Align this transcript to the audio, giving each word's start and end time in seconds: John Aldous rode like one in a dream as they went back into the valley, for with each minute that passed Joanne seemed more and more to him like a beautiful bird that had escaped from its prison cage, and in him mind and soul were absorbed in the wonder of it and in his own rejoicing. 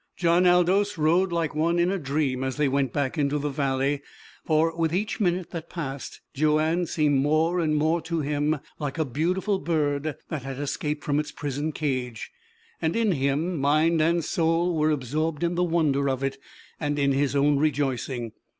John 0.17 0.47
Aldous 0.47 0.97
rode 0.97 1.31
like 1.31 1.53
one 1.53 1.77
in 1.77 1.91
a 1.91 1.99
dream 1.99 2.43
as 2.43 2.57
they 2.57 2.67
went 2.67 2.91
back 2.91 3.19
into 3.19 3.37
the 3.37 3.51
valley, 3.51 4.01
for 4.43 4.75
with 4.75 4.95
each 4.95 5.19
minute 5.19 5.51
that 5.51 5.69
passed 5.69 6.21
Joanne 6.33 6.87
seemed 6.87 7.19
more 7.21 7.59
and 7.59 7.75
more 7.75 8.01
to 8.01 8.21
him 8.21 8.57
like 8.79 8.97
a 8.97 9.05
beautiful 9.05 9.59
bird 9.59 10.15
that 10.29 10.41
had 10.41 10.57
escaped 10.57 11.03
from 11.03 11.19
its 11.19 11.31
prison 11.31 11.71
cage, 11.71 12.31
and 12.81 12.95
in 12.95 13.11
him 13.11 13.59
mind 13.59 14.01
and 14.01 14.23
soul 14.25 14.75
were 14.75 14.89
absorbed 14.89 15.43
in 15.43 15.53
the 15.53 15.63
wonder 15.63 16.09
of 16.09 16.23
it 16.23 16.39
and 16.79 16.97
in 16.97 17.11
his 17.11 17.35
own 17.35 17.59
rejoicing. 17.59 18.31